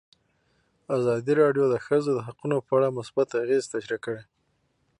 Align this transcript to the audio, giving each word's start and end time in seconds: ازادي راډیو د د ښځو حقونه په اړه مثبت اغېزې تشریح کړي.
ازادي 0.97 1.33
راډیو 1.41 1.65
د 1.69 1.71
د 1.73 1.75
ښځو 1.85 2.13
حقونه 2.25 2.57
په 2.65 2.71
اړه 2.77 2.95
مثبت 2.97 3.27
اغېزې 3.41 3.71
تشریح 3.73 3.99
کړي. 4.05 4.23